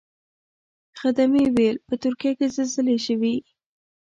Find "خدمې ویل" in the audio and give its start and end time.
0.99-1.77